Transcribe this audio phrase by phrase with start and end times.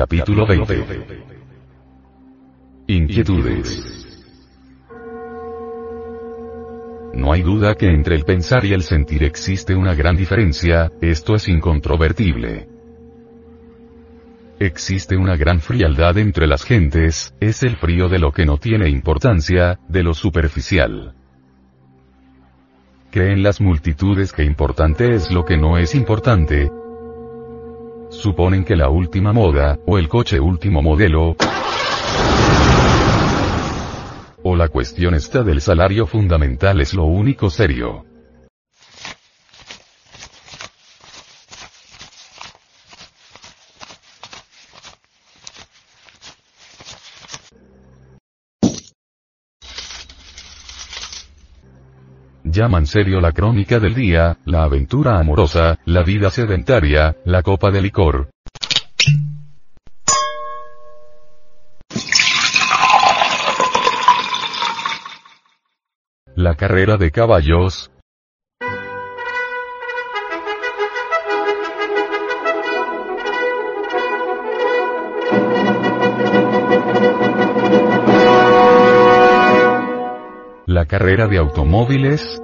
[0.00, 0.86] Capítulo 20.
[2.86, 4.08] Inquietudes.
[7.12, 11.34] No hay duda que entre el pensar y el sentir existe una gran diferencia, esto
[11.34, 12.66] es incontrovertible.
[14.58, 18.88] Existe una gran frialdad entre las gentes, es el frío de lo que no tiene
[18.88, 21.12] importancia, de lo superficial.
[23.10, 26.70] Creen las multitudes que importante es lo que no es importante,
[28.10, 31.36] suponen que la última moda, o el coche último modelo,
[34.42, 38.09] o la cuestión esta del salario fundamental es lo único serio.
[52.50, 57.82] Llaman serio la crónica del día, la aventura amorosa, la vida sedentaria, la copa de
[57.82, 58.30] licor.
[66.34, 67.90] La carrera de caballos,
[80.80, 82.40] la carrera de automóviles,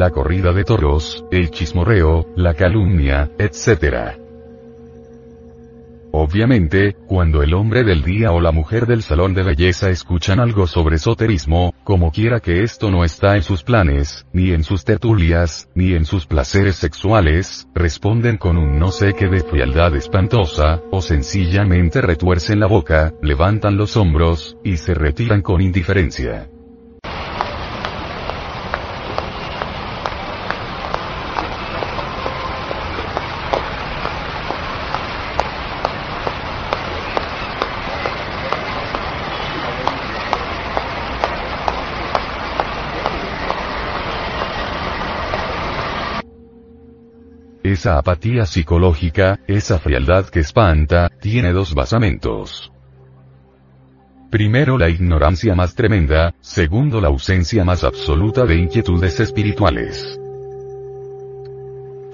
[0.00, 4.16] la corrida de toros, el chismorreo, la calumnia, etc.
[6.10, 10.66] Obviamente, cuando el hombre del día o la mujer del salón de belleza escuchan algo
[10.66, 15.68] sobre esoterismo, como quiera que esto no está en sus planes, ni en sus tertulias,
[15.74, 21.02] ni en sus placeres sexuales, responden con un no sé qué de frialdad espantosa, o
[21.02, 26.48] sencillamente retuercen la boca, levantan los hombros, y se retiran con indiferencia.
[47.70, 52.72] Esa apatía psicológica, esa frialdad que espanta, tiene dos basamentos.
[54.28, 60.18] Primero la ignorancia más tremenda, segundo la ausencia más absoluta de inquietudes espirituales.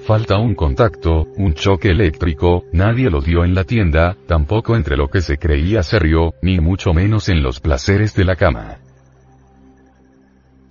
[0.07, 5.09] Falta un contacto, un choque eléctrico, nadie lo dio en la tienda, tampoco entre lo
[5.09, 8.77] que se creía serio, ni mucho menos en los placeres de la cama.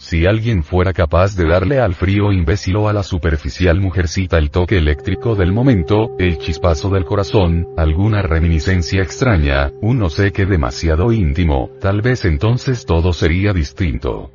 [0.06, 4.52] Si alguien fuera capaz de darle al frío imbécil o a la superficial mujercita el
[4.52, 10.46] toque eléctrico del momento, el chispazo del corazón, alguna reminiscencia extraña, un no sé qué
[10.46, 14.30] demasiado íntimo, tal vez entonces todo sería distinto.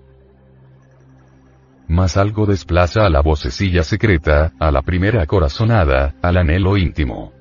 [1.87, 7.33] Mas algo desplaza a la vocecilla secreta, a la primera corazonada, al anhelo íntimo.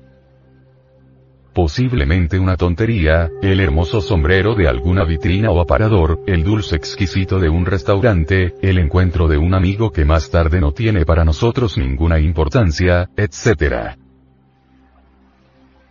[1.54, 7.48] Posiblemente una tontería, el hermoso sombrero de alguna vitrina o aparador, el dulce exquisito de
[7.48, 12.20] un restaurante, el encuentro de un amigo que más tarde no tiene para nosotros ninguna
[12.20, 13.99] importancia, etc.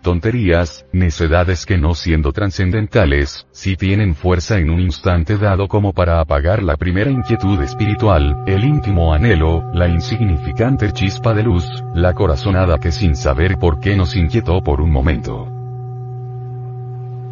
[0.02, 6.22] Tonterías, necedades que no siendo trascendentales, si tienen fuerza en un instante dado como para
[6.22, 12.78] apagar la primera inquietud espiritual, el íntimo anhelo, la insignificante chispa de luz, la corazonada
[12.78, 15.59] que sin saber por qué nos inquietó por un momento.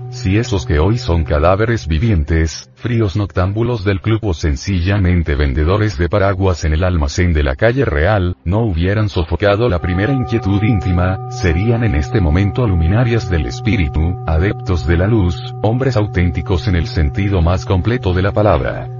[0.09, 6.09] Si esos que hoy son cadáveres vivientes, fríos noctámbulos del club o sencillamente vendedores de
[6.09, 11.30] paraguas en el almacén de la calle real, no hubieran sofocado la primera inquietud íntima,
[11.30, 16.88] serían en este momento luminarias del espíritu, adeptos de la luz, hombres auténticos en el
[16.88, 18.96] sentido más completo de la palabra.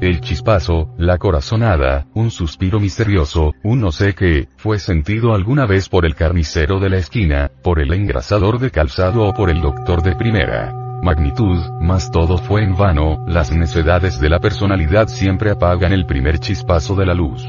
[0.00, 5.88] El chispazo, la corazonada, un suspiro misterioso, un no sé qué, fue sentido alguna vez
[5.88, 10.02] por el carnicero de la esquina, por el engrasador de calzado o por el doctor
[10.02, 15.92] de primera magnitud, mas todo fue en vano, las necedades de la personalidad siempre apagan
[15.92, 17.46] el primer chispazo de la luz.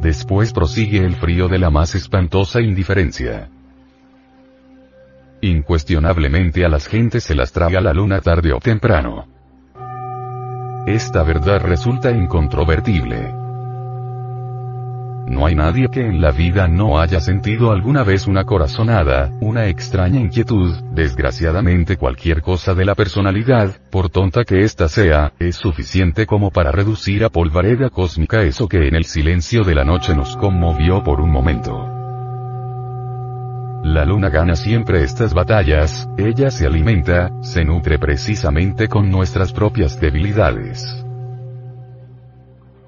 [0.00, 3.48] Después prosigue el frío de la más espantosa indiferencia.
[5.42, 9.35] Incuestionablemente a las gentes se las traga la luna tarde o temprano.
[10.86, 13.34] Esta verdad resulta incontrovertible.
[15.26, 19.66] No hay nadie que en la vida no haya sentido alguna vez una corazonada, una
[19.66, 26.24] extraña inquietud, desgraciadamente cualquier cosa de la personalidad, por tonta que ésta sea, es suficiente
[26.24, 30.36] como para reducir a polvareda cósmica eso que en el silencio de la noche nos
[30.36, 31.95] conmovió por un momento.
[33.86, 40.00] La luna gana siempre estas batallas, ella se alimenta, se nutre precisamente con nuestras propias
[40.00, 41.06] debilidades.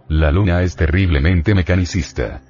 [0.08, 2.42] La luna es terriblemente mecanicista.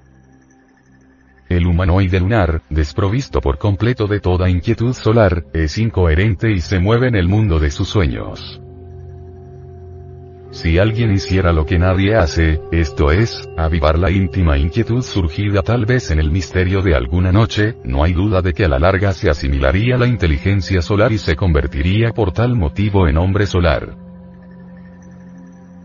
[1.50, 7.08] El humanoide lunar, desprovisto por completo de toda inquietud solar, es incoherente y se mueve
[7.08, 8.62] en el mundo de sus sueños.
[10.50, 15.84] Si alguien hiciera lo que nadie hace, esto es, avivar la íntima inquietud surgida tal
[15.84, 19.12] vez en el misterio de alguna noche, no hay duda de que a la larga
[19.12, 23.94] se asimilaría la inteligencia solar y se convertiría por tal motivo en hombre solar.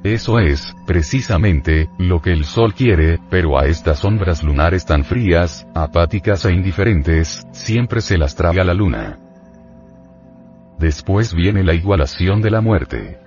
[0.04, 5.68] Eso es, precisamente, lo que el Sol quiere, pero a estas sombras lunares tan frías,
[5.74, 9.20] apáticas e indiferentes, siempre se las traga la luna.
[10.80, 13.23] Después viene la igualación de la muerte.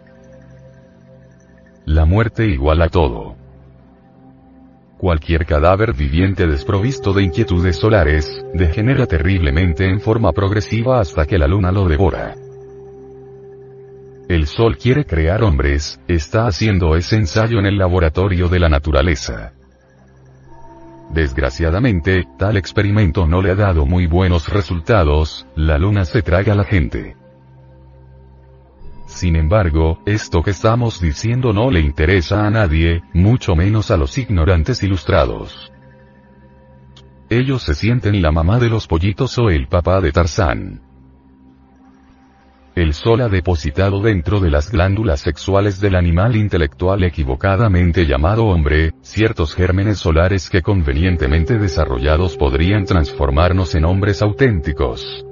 [1.86, 3.36] La muerte iguala todo.
[4.98, 11.46] Cualquier cadáver viviente desprovisto de inquietudes solares, degenera terriblemente en forma progresiva hasta que la
[11.46, 12.34] luna lo devora.
[14.28, 19.52] El Sol quiere crear hombres, está haciendo ese ensayo en el laboratorio de la naturaleza.
[21.10, 26.56] Desgraciadamente, tal experimento no le ha dado muy buenos resultados, la luna se traga a
[26.56, 27.14] la gente.
[29.16, 34.18] Sin embargo, esto que estamos diciendo no le interesa a nadie, mucho menos a los
[34.18, 35.72] ignorantes ilustrados.
[37.30, 40.82] Ellos se sienten la mamá de los pollitos o el papá de Tarzán.
[42.74, 48.92] El sol ha depositado dentro de las glándulas sexuales del animal intelectual equivocadamente llamado hombre,
[49.00, 55.24] ciertos gérmenes solares que convenientemente desarrollados podrían transformarnos en hombres auténticos.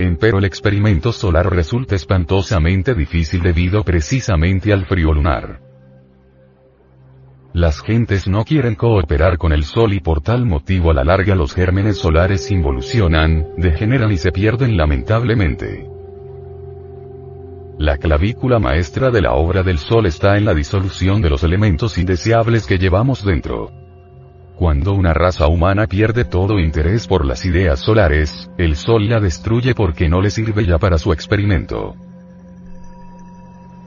[0.00, 5.60] Empero el experimento solar resulta espantosamente difícil debido precisamente al frío lunar.
[7.52, 11.34] Las gentes no quieren cooperar con el Sol y por tal motivo a la larga
[11.34, 15.86] los gérmenes solares involucionan, degeneran y se pierden lamentablemente.
[17.76, 21.98] La clavícula maestra de la obra del Sol está en la disolución de los elementos
[21.98, 23.70] indeseables que llevamos dentro.
[24.60, 29.74] Cuando una raza humana pierde todo interés por las ideas solares, el Sol la destruye
[29.74, 31.94] porque no le sirve ya para su experimento.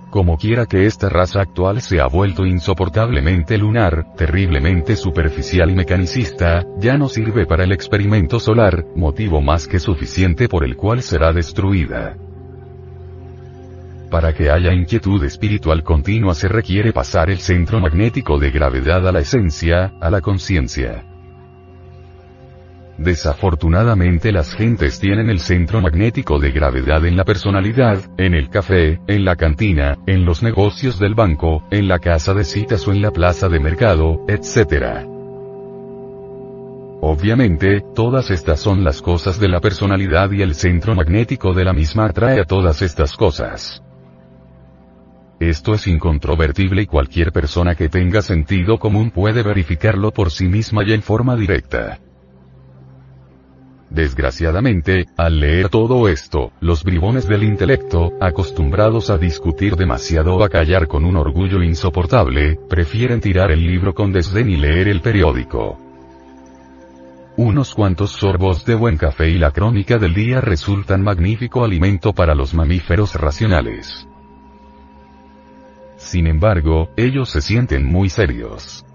[0.10, 6.66] Como quiera que esta raza actual se ha vuelto insoportablemente lunar, terriblemente superficial y mecanicista,
[6.80, 11.32] ya no sirve para el experimento solar, motivo más que suficiente por el cual será
[11.34, 12.18] destruida.
[14.14, 19.12] Para que haya inquietud espiritual continua se requiere pasar el centro magnético de gravedad a
[19.12, 21.04] la esencia, a la conciencia.
[23.00, 29.00] Desafortunadamente las gentes tienen el centro magnético de gravedad en la personalidad, en el café,
[29.08, 33.02] en la cantina, en los negocios del banco, en la casa de citas o en
[33.02, 35.08] la plaza de mercado, etc.
[37.02, 41.74] Obviamente, todas estas son las cosas de la personalidad y el centro magnético de la
[41.74, 43.83] misma atrae a todas estas cosas.
[45.40, 50.84] Esto es incontrovertible y cualquier persona que tenga sentido común puede verificarlo por sí misma
[50.86, 52.00] y en forma directa.
[53.90, 60.50] Desgraciadamente, al leer todo esto, los bribones del intelecto, acostumbrados a discutir demasiado o a
[60.50, 65.78] callar con un orgullo insoportable, prefieren tirar el libro con desdén y leer el periódico.
[67.38, 72.34] Unos cuantos sorbos de buen café y la crónica del día resultan magnífico alimento para
[72.34, 74.08] los mamíferos racionales.
[76.04, 78.86] Sin embargo, ellos se sienten muy serios.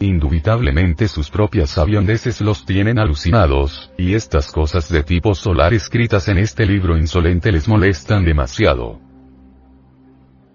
[0.00, 6.38] Indubitablemente sus propias avioneses los tienen alucinados, y estas cosas de tipo solar escritas en
[6.38, 8.98] este libro insolente les molestan demasiado.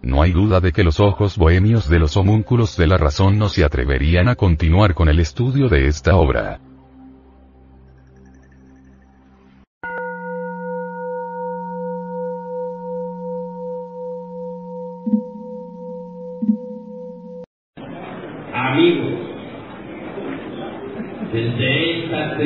[0.01, 3.47] No hay duda de que los ojos bohemios de los homúnculos de la razón no
[3.47, 6.59] se atreverían a continuar con el estudio de esta obra.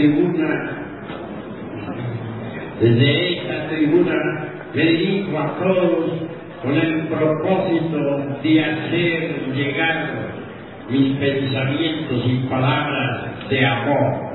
[0.01, 0.71] Tribuna,
[2.79, 4.15] desde esta tribuna
[4.73, 6.11] me dirijo a todos
[6.63, 7.99] con el propósito
[8.41, 10.09] de hacer llegar
[10.89, 14.31] mis pensamientos y palabras de amor.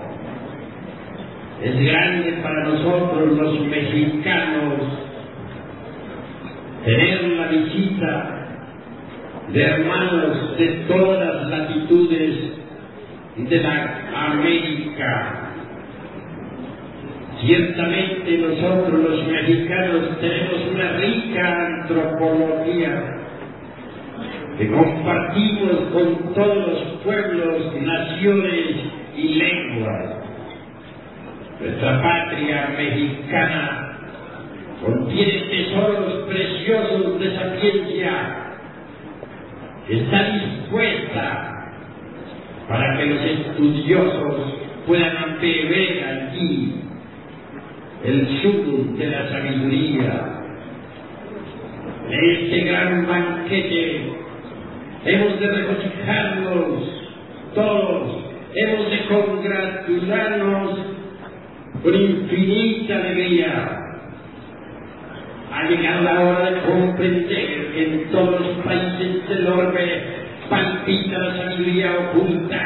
[1.65, 4.75] Es grande para nosotros los mexicanos
[6.85, 8.33] tener la visita
[9.53, 12.57] de hermanos de todas las latitudes
[13.37, 15.46] de la América.
[17.47, 23.17] Ciertamente nosotros los mexicanos tenemos una rica antropología
[24.59, 28.65] que compartimos con todos los pueblos, naciones
[29.17, 30.17] y lenguas.
[31.61, 33.97] Nuestra patria mexicana
[34.85, 38.37] contiene tesoros preciosos de sapiencia
[39.89, 41.71] está dispuesta
[42.69, 46.86] para que los estudiosos puedan beber aquí
[48.05, 50.33] el sur de la sabiduría.
[52.09, 54.01] En este gran banquete
[55.05, 56.97] hemos de regocijarnos
[57.55, 58.25] todos,
[58.55, 60.79] hemos de congratularnos
[61.83, 63.83] con infinita alegría
[65.57, 70.03] ha llegado la hora de comprender que en todos los países del orbe
[70.51, 72.66] palpita la sabiduría oculta.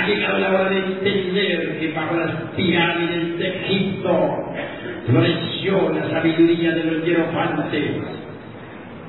[0.00, 4.54] La hora de entender que bajo las pirámides de Egipto
[5.06, 7.84] floreció la sabiduría de los hierofantes.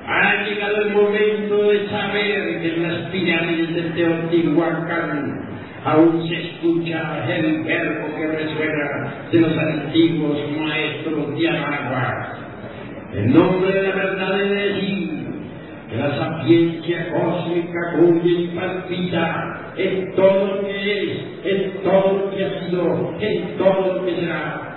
[0.06, 5.50] Ha llegado el momento de saber que en las pirámides de Teotihuacán
[5.86, 12.52] aún se escucha el verbo que resuena de los antiguos maestros de Anagua
[13.14, 15.11] en nombre de la verdad de que
[15.98, 22.60] la sapiencia cósmica cuya palpita en todo lo que es, en todo lo que ha
[22.62, 24.68] sido, en todo lo que será.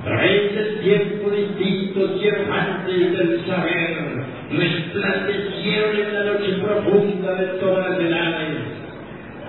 [0.00, 7.46] A través del tiempo distintos y errantes del saber resplandecieron en la noche profunda de
[7.58, 8.58] todas las edades.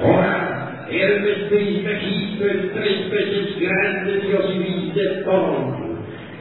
[0.02, 5.90] Ahora, Hermes Trismegisto, el tres veces grande Dios y todo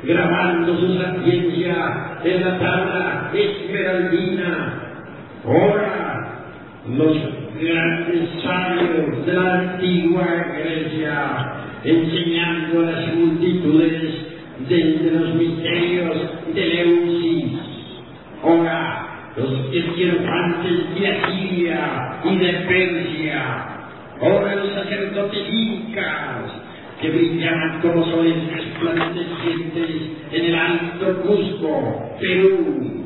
[0.04, 4.82] grabando su sapiencia en la tabla esmeraldina.
[5.44, 6.28] Ahora,
[6.96, 7.16] los
[7.60, 10.26] grandes sabios de la antigua
[10.58, 11.52] Grecia,
[11.84, 14.02] enseñando a las multitudes
[14.68, 16.16] desde los misterios
[16.54, 17.52] de Leusis.
[18.42, 23.78] Ahora, los esquirofantes de Asiria y de Persia.
[24.20, 26.50] Ahora los sacerdotes incas,
[27.00, 29.90] que brillaban como soles resplandecientes
[30.32, 32.97] en el alto Cusco, Perú.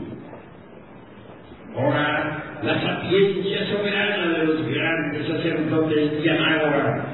[1.77, 7.05] Ahora, la sapiencia soberana de los grandes sacerdotes Anáhuac,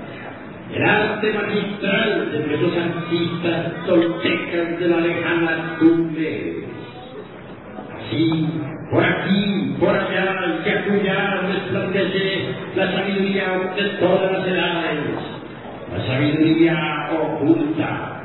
[0.74, 6.64] el arte magistral de nuestros artistas toltecas de la lejana tumbe.
[7.96, 8.48] Así,
[8.90, 15.38] por aquí, por allá, que acullá resplandece la sabiduría de todas las edades
[15.92, 18.22] la sabiduría oculta.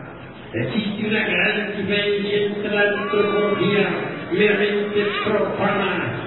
[0.53, 3.87] Existe una gran diferencia entre la antropología
[4.31, 6.22] meramente profana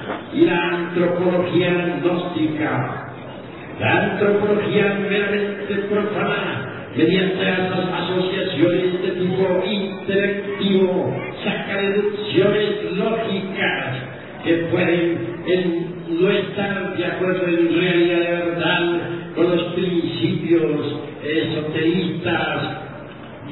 [0.46, 3.02] la antropología gnóstica.
[3.80, 13.96] La antropología meramente profana, mediante las asociaciones de tipo intelectivo, saca deducciones lógicas
[14.44, 15.36] que pueden
[16.08, 19.00] no estar de acuerdo en realidad verdad
[19.34, 22.62] con los principios esoteristas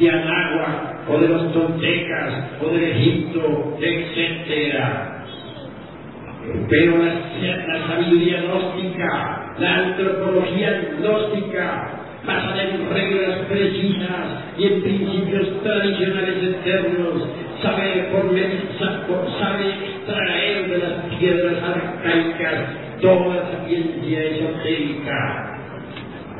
[0.00, 2.32] de Anagua o de los toltecas
[2.62, 5.13] o del Egipto, etc.
[6.68, 7.14] Pero la,
[7.66, 17.28] la sabiduría gnóstica, la antropología gnóstica, basada en reglas precisas y en principios tradicionales eternos,
[17.62, 18.30] sabe, por,
[19.38, 25.54] sabe extraer de las piedras arcaicas toda la ciencia esotérica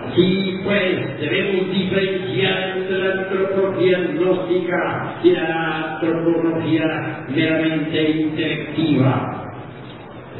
[0.06, 9.43] Así pues, debemos diferenciar entre la antropología gnóstica y la antropología meramente intelectiva.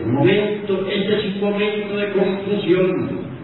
[0.06, 3.34] Momento, este es un momento de confusión.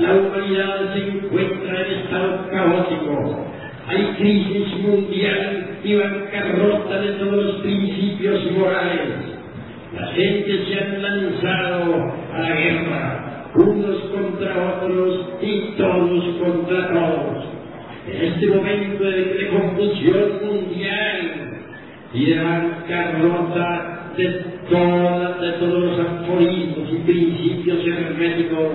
[0.00, 3.46] La humanidad se encuentra en estado caótico.
[3.88, 9.32] Hay crisis mundial y bancarrota de todos los principios morales.
[9.94, 13.22] La gente se ha lanzado a la guerra
[13.54, 17.44] unos contra otros y todos contra todos.
[18.06, 21.60] En este momento de, confusión mundial
[22.14, 28.68] y de bancarrota de de todos los aforismos y principios herméticos,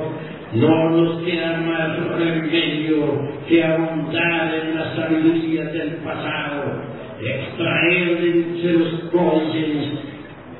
[0.53, 6.83] no nos queda más remedio que ahondar en la sabiduría del pasado,
[7.19, 9.99] extraer de los códices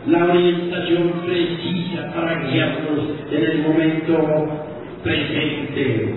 [0.07, 4.63] la orientación precisa para guiarnos en el momento
[5.03, 6.15] presente.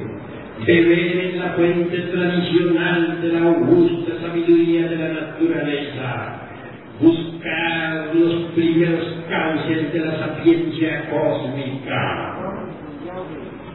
[0.65, 6.43] Beber en la fuente tradicional de la augusta sabiduría de la naturaleza.
[7.01, 7.30] Buscar
[8.13, 12.37] los primeros cauces de la sapiencia cósmica.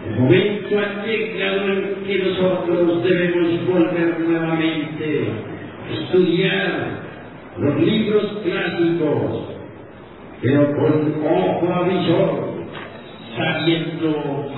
[0.07, 5.27] El momento ha llegado en que nosotros debemos volver nuevamente
[5.89, 7.05] a estudiar
[7.57, 9.55] los libros clásicos,
[10.41, 12.55] pero con ojo avisor,
[13.35, 14.51] sabiendo,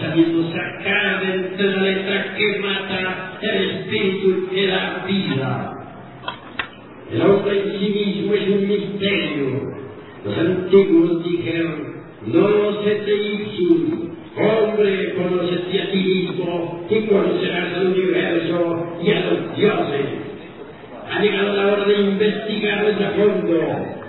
[0.00, 5.71] sabiendo sacar entre la letra que mata el espíritu que da vida.
[7.12, 9.82] El hombre en sí mismo es un misterio.
[10.24, 11.92] Los antiguos dijeron,
[12.26, 19.20] no se te ipsum, hombre, conócete a ti mismo y conocerás al universo y a
[19.26, 20.06] los dioses.
[21.10, 23.60] Ha llegado la hora de investigar desde a fondo,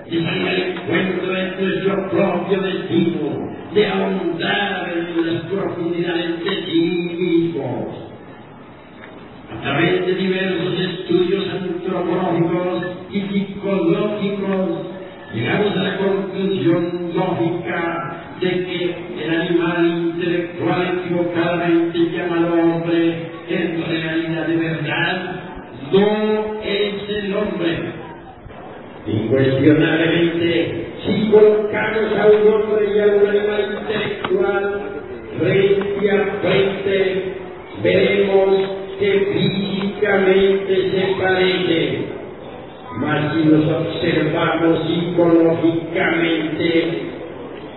[0.09, 6.81] de salir al encuentro de nuestro propio destino, de ahondar en las profundidades de sí
[7.19, 8.02] mismos.
[9.63, 14.87] A través de diversos estudios antropológicos y psicológicos,
[15.33, 24.47] llegamos a la conclusión lógica de que el animal intelectual equivocadamente llamado hombre, en realidad
[24.47, 25.35] de verdad,
[25.93, 27.77] no es el hombre.
[29.07, 34.81] Incuestionablemente, si colocamos a un hombre y a un animal intelectual
[35.39, 37.33] frente a frente,
[37.81, 38.12] veremos
[40.03, 42.05] físicamente se parecen,
[42.97, 46.67] mas si los observamos psicológicamente,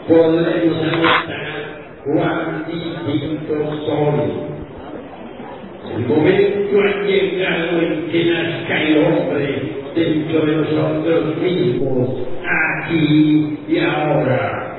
[0.08, 1.46] podremos anotar
[2.04, 4.14] cuán distintos son.
[5.94, 9.48] El momento ha llegado en que nazca el hombre
[9.94, 12.08] dentro de nosotros mismos,
[12.42, 14.72] aquí y ahora.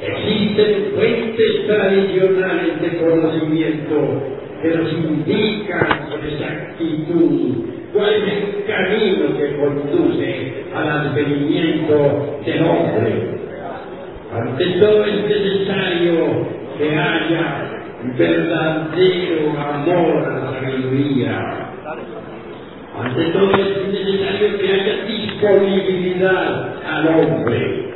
[0.00, 3.96] Existen fuentes tradicionales de conocimiento
[4.62, 13.42] que nos indican exactitud cuál es el camino que conduce al advenimiento del hombre.
[14.32, 16.46] Ante todo es necesario
[16.78, 17.72] que haya
[18.16, 21.68] verdadero amor a la sabiduría.
[22.98, 27.92] Ante todo es necesario que haya disponibilidad al hombre.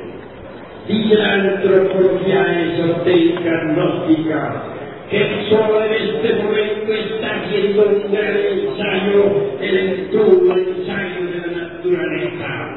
[0.88, 4.75] Dice la antropología esotérica gnóstica
[5.10, 11.62] que solo en este momento está haciendo un gran ensayo, el el ensayo de la
[11.62, 12.76] naturaleza.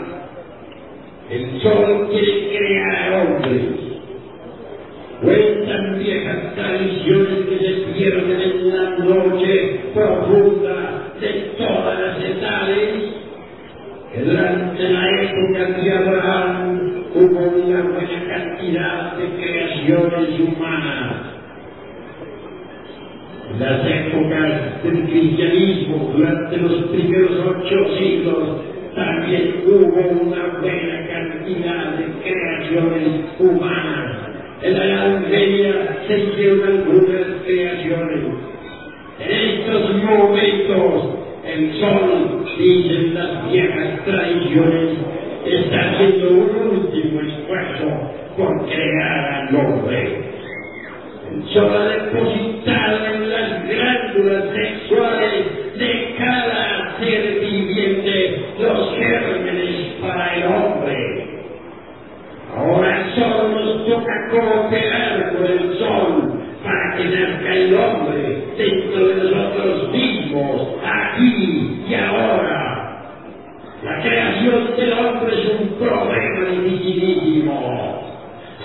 [1.30, 3.62] El sol quiere crear hombres.
[5.22, 13.14] Cuentan viejas tradiciones que se pierden en la noche profunda de todas las edades,
[14.14, 21.29] que durante la época de Abraham hubo una buena cantidad de creaciones humanas.
[23.60, 28.62] Las épocas del cristianismo, durante los primeros ocho siglos,
[28.96, 34.16] también hubo una buena cantidad de creaciones humanas.
[34.62, 35.74] En la Edad Media
[36.08, 38.24] se hicieron algunas creaciones.
[39.20, 44.98] En estos momentos, el sol, dicen las viejas tradiciones,
[45.46, 50.30] está haciendo un último esfuerzo por crear al hombre.
[51.32, 52.10] El sol ha
[53.14, 61.30] en las glándulas sexuales de cada ser viviente los gérmenes para el hombre.
[62.56, 69.16] Ahora solo nos toca cooperar con el sol para que nazca el hombre dentro de
[69.16, 72.70] nosotros mismos, aquí y ahora.
[73.84, 78.10] La creación del hombre es un problema dificilísimo.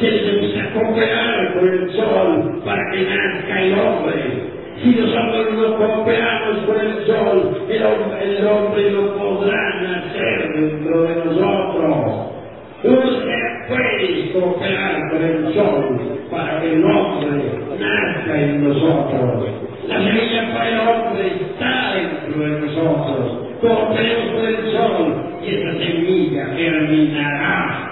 [0.01, 4.55] Se necesita cooperar con el sol para que nazca el hombre.
[4.83, 11.03] Si nosotros no cooperamos con el sol, el hombre, el hombre no podrá nacer dentro
[11.03, 12.35] de nosotros.
[12.83, 15.99] Usted puede cooperar con el sol
[16.31, 19.45] para que el hombre nazca en nosotros.
[19.87, 23.39] La semilla para el hombre está dentro de nosotros.
[23.61, 27.91] Cooperemos con el sol y esa semilla germinará.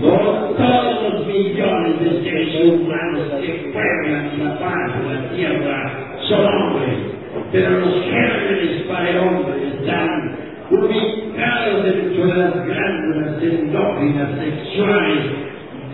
[0.00, 5.76] No todos los millones de seres humanos que pueblan la paz de la tierra
[6.28, 6.98] son hombres,
[7.50, 10.36] pero los gérmenes para el hombre están
[10.70, 15.24] ubicados dentro de las glándulas endógenas sexuales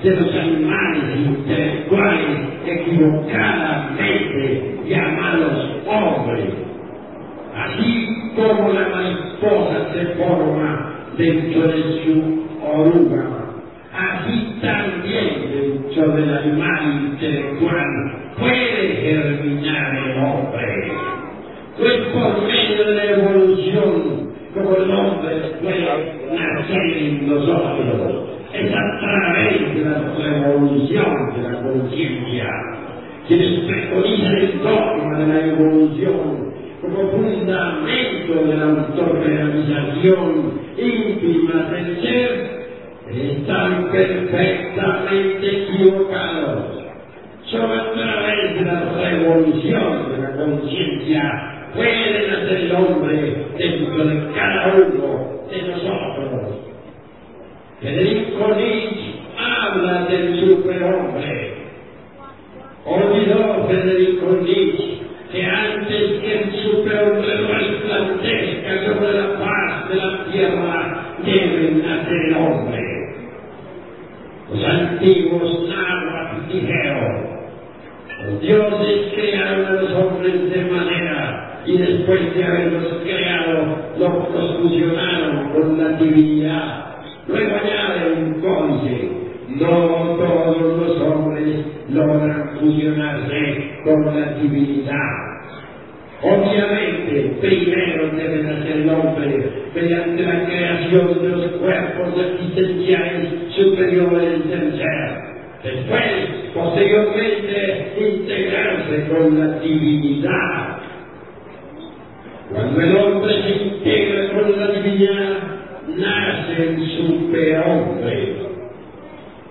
[0.02, 6.50] de los animales intelectuales equivocadamente llamados hombres.
[7.56, 13.24] Así como la mariposa se forma dentro de su oruga,
[13.92, 16.30] así también dentro del
[17.48, 20.92] animal intelectual puede germinar el hombre.
[21.76, 25.86] Pues por medio de la evolución, como el hombre puede
[26.34, 32.50] nacer en nosotros, es a través de la revolución de la conciencia,
[33.26, 36.48] quienes preconizan el dogma de la evolución
[36.80, 42.58] como fundamento de la autorrealización íntima del ser,
[43.10, 46.78] están perfectamente equivocados.
[47.46, 54.32] Solo a través de la revolución de la conciencia puede nacer el hombre dentro de
[54.34, 56.58] cada uno de nosotros.
[57.80, 61.54] Federico Nietzsche habla del superhombre.
[62.84, 64.98] Olvidó Federico Nietzsche
[65.30, 72.34] que antes que el superhombre resplandezca sobre la paz de la tierra, debe nacer el
[72.34, 72.98] hombre.
[74.50, 77.26] Los antiguos náhuatl dijeron,
[78.24, 79.07] los dioses
[82.08, 86.88] manera y después de haberlos creado, los fusionaron con la divinidad
[87.28, 89.08] Luego añade un códice.
[89.48, 91.58] No todos los hombres
[91.90, 95.28] logran fusionarse con la divinidad.
[96.22, 104.72] Obviamente, primero debe nacer el hombre mediante la creación de los cuerpos existenciales superiores del
[104.72, 105.28] ser.
[105.62, 106.02] Después,
[106.54, 110.77] posteriormente, integrarse con la divinidad.
[112.52, 115.38] Cuando el hombre se integra con la divinidad,
[115.96, 118.36] nace el superhombre.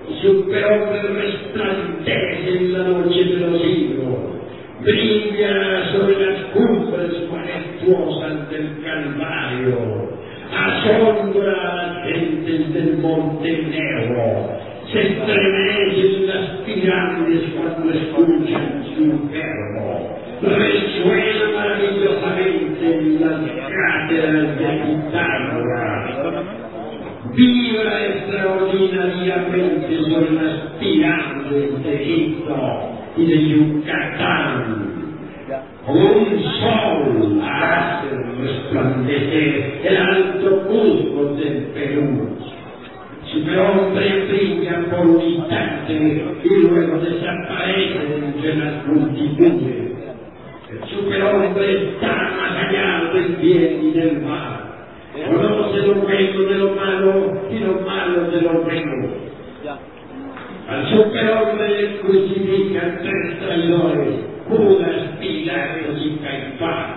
[0.07, 4.17] El superhombre resplandece en la noche de los siglos,
[4.81, 10.10] brilla sobre las cumbres majestuosas del Calvario,
[10.51, 14.57] asombra a las gentes del Monte Negro,
[14.91, 21.56] se estremecen las pirámides cuando escuchan su verbo, resuena maravillosamente en las
[24.21, 26.03] de Pitágoras,
[27.36, 32.56] vibra extraordinariamente sobre las pirámides de Egipto
[33.15, 34.97] y de Yucatán.
[35.88, 38.08] Un sol hace
[38.41, 42.27] resplandecer el alto Cusco del Perú.
[43.32, 45.93] Superhombre brilla por un instante
[46.43, 49.87] y luego desaparece entre las multitudes.
[51.07, 54.59] El superhombre está más allá del bien y del mal.
[55.25, 59.07] Conoce lo bueno de lo malo y lo malo de lo bueno.
[60.67, 64.15] Al superhombre le crucifican tres traidores,
[64.49, 66.87] Judas, Pilatos y Caifás.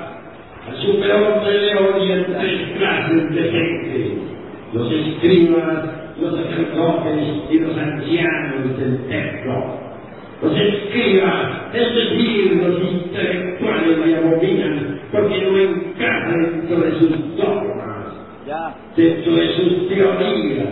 [0.69, 4.19] Al superhombre le odian tres clases de gente,
[4.73, 5.85] los escribas,
[6.21, 9.91] los sacerdotes y los ancianos del templo.
[10.43, 18.07] Los escribas, es decir, los intelectuales le abominan porque no encaja dentro de sus dogmas,
[18.97, 20.69] dentro de sus teorías.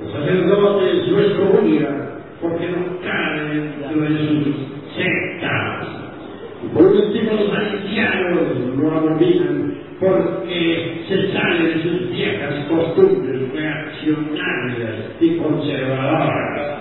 [0.00, 4.56] Los sacerdotes lo escogian porque no caen dentro de sus
[4.94, 5.86] sectas.
[6.64, 8.42] Y por último, los ancianos
[8.76, 16.80] lo abominan porque se sale de sus viejas costumbres reaccionarias y conservadoras.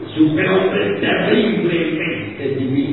[0.00, 2.85] El superhombre terriblemente divino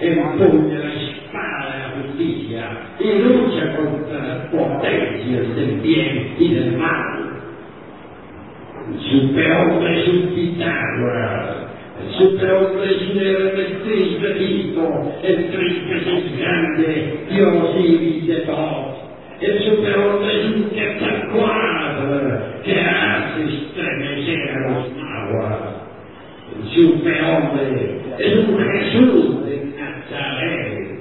[0.00, 6.72] empuña la espada de la justicia y lucha contra las potencias del bien y del
[6.76, 7.28] mal.
[8.88, 11.56] El superhombre es un Pitágoras.
[12.00, 18.96] El superhombre es un Hermes Trismegisto, el Trismegisto es grande, Dios y de todos.
[19.40, 25.78] El superhombre es un Quetzalcoatl que hace estremecer a los nahuas.
[26.56, 29.47] El superhombre es un Jesús
[30.10, 31.00] El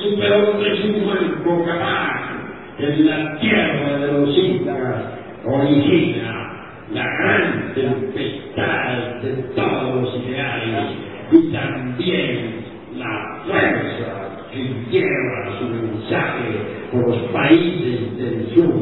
[0.00, 2.32] superhombre es un cuerpo capaz
[2.78, 5.04] en la tierra de los incas
[5.44, 6.46] origina
[6.92, 10.96] la gran tempestad de todos los ideales
[11.30, 12.64] y también
[12.96, 16.42] la fuerza que lleva su mensaje
[16.90, 18.74] por los países del sur.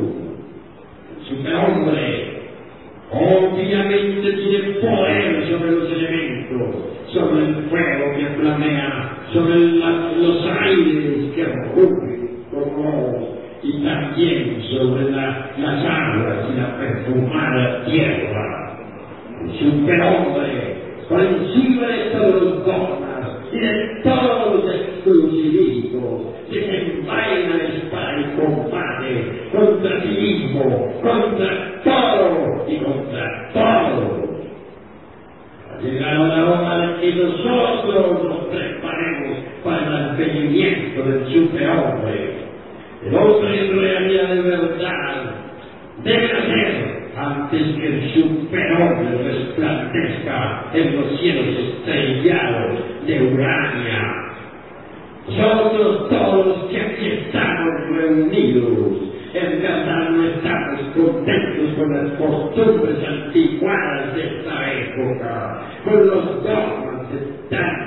[1.10, 2.34] El superhombre
[3.10, 6.76] obviamente tiene poder sobre los elementos,
[7.12, 13.28] sobre el fuego que flamea, sobre la, los aires que rugen como
[13.64, 18.78] y también sobre la- las aguas y la perfumada tierra.
[19.60, 20.76] Superhombre
[21.08, 28.24] por encima de todos los dogmas y de todos los exclusivismos, desenvaina la espada y
[28.36, 34.24] combate contra sí mismo, contra todo y contra todo.
[35.70, 38.33] Ha llegado la hora de nosotros
[40.14, 42.44] advenimiento del superhombre.
[43.06, 45.34] El hombre en realidad de verdad
[46.02, 54.14] debe nacer antes que el superhombre resplandezca en los cielos estrellados de Urania.
[55.28, 64.14] Nosotros todos que aquí estamos reunidos, en verdad no estamos contentos con las costumbres anticuadas
[64.14, 67.83] de esta época, con los dogmas de tantas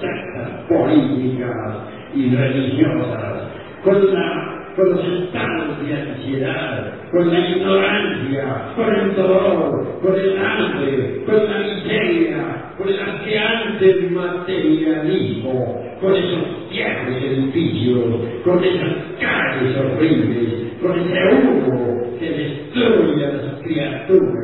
[0.00, 1.76] sectas políticas
[2.14, 3.42] y religiosas,
[3.84, 10.38] con, la, con los estados de ansiedad, con la ignorancia, con el dolor, con el
[10.38, 18.04] hambre, con la miseria, con el asqueante materialismo, con esos viejos edificios,
[18.44, 24.41] con esas calles horribles, con ese humo que destruye a las criaturas.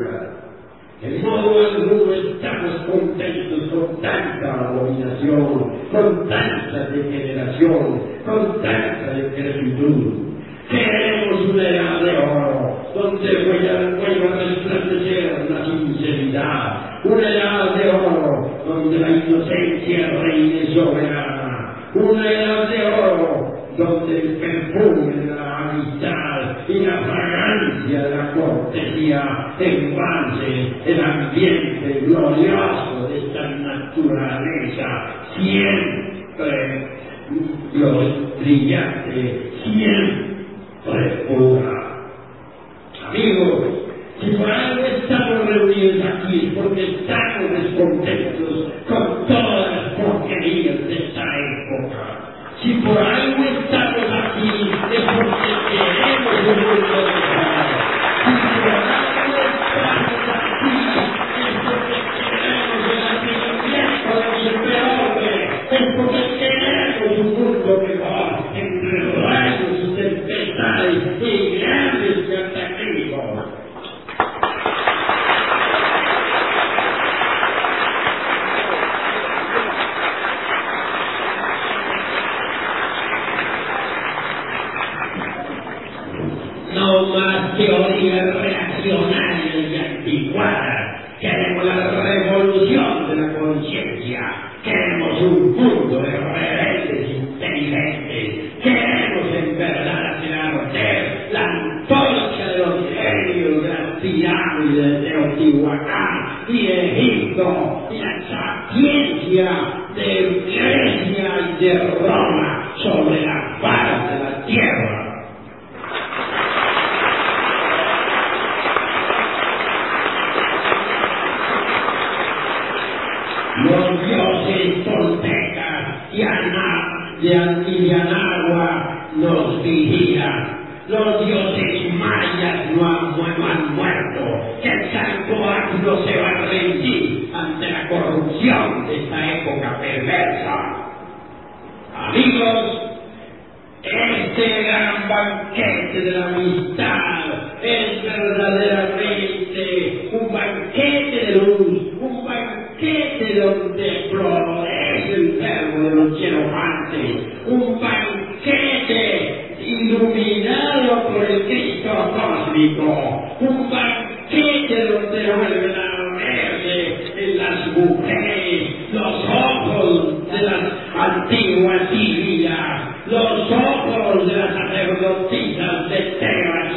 [1.29, 10.29] En modo alguno estamos contentos con tanta abominación, con tanta degeneración, con tanta decrepitud.
[10.71, 18.51] Queremos una edad de oro, donde vuelva a resplandecer la sinceridad, una edad de oro,
[18.67, 26.57] donde la inocencia reine soberana, una edad de oro, donde el perfume de la amistad
[26.67, 34.87] y la fragancia de la cortesía embalse el ambiente glorioso de esta naturaleza
[35.35, 36.87] siempre
[37.73, 42.05] los brillante, siempre pura.
[43.09, 43.65] Amigos,
[44.21, 50.93] si por algo estamos reunidos aquí es porque estamos descontentos con todas las porquerías de
[50.93, 51.99] esta época.
[52.61, 53.18] Si por algo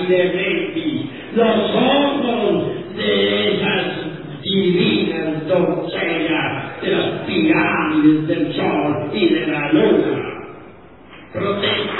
[0.06, 9.10] Tebas y de Memphis, los ojos de esas divinas doncellas de las pirámides del sol
[9.14, 10.28] y de la luna.
[11.34, 11.90] Prote-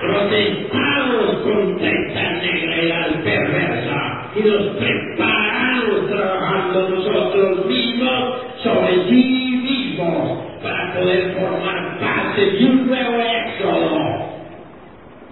[0.00, 10.94] protestamos contra esta negredad perversa y nos preparamos trabajando nosotros mismos sobre sí mismos para
[10.94, 14.34] poder formar parte de un nuevo éxodo.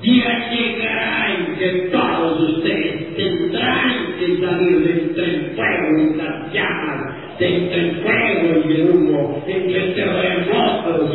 [0.02, 6.52] Día llegará en que todos ustedes tendrán que salir de entre el fuego y las
[6.52, 11.08] llamas, de entre el fuego y el humo, entre el terremoto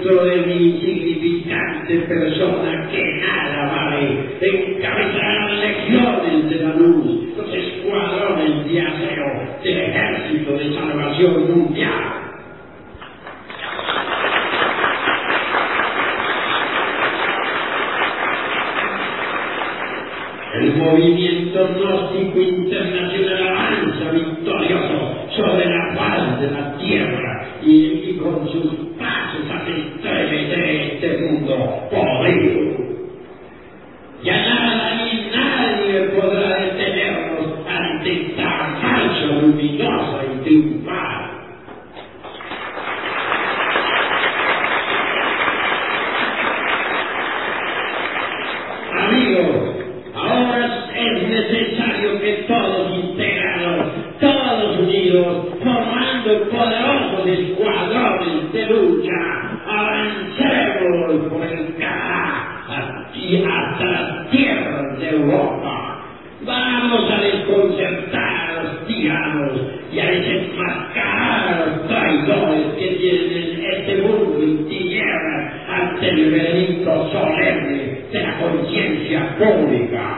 [0.00, 9.58] insignificante persona que nada vale encabezará las legiones de la luz, los escuadrones de acero
[9.62, 12.14] del ejército de salvación mundial.
[20.60, 28.48] El movimiento gnóstico internacional avanza victorioso sobre la faz de la tierra y, y con
[28.48, 32.88] sus pasos hace estremecer este mundo podrido.
[34.24, 41.30] Ya nada ni nadie podrá detenernos ante esta marcha luminosa y triunfal.
[48.92, 49.76] Amigos,
[50.16, 53.86] ahora es necesario que todos integrados,
[54.18, 62.58] todos unidos, formando poderosos escuadrones de lucha, avancemos por el Canadá
[63.28, 66.02] y hasta las tierras de Europa.
[66.46, 69.52] Vamos a desconcertar a los tiranos
[69.92, 77.10] y a desenmascarar a los traidores que tienen este mundo en tinieblas ante el veredicto
[77.12, 80.17] solemne de la conciencia pública.